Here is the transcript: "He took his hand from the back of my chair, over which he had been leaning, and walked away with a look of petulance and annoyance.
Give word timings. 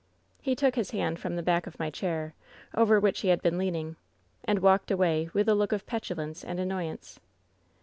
"He 0.41 0.55
took 0.55 0.73
his 0.73 0.89
hand 0.89 1.19
from 1.19 1.35
the 1.35 1.43
back 1.43 1.67
of 1.67 1.77
my 1.77 1.91
chair, 1.91 2.33
over 2.73 2.99
which 2.99 3.19
he 3.19 3.27
had 3.27 3.39
been 3.43 3.59
leaning, 3.59 3.97
and 4.43 4.57
walked 4.57 4.89
away 4.89 5.29
with 5.31 5.47
a 5.47 5.53
look 5.53 5.71
of 5.71 5.85
petulance 5.85 6.43
and 6.43 6.59
annoyance. 6.59 7.19